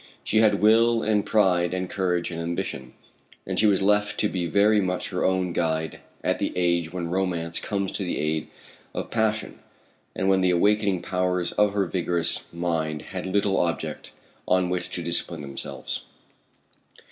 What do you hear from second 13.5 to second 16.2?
object on which to discipline themselves.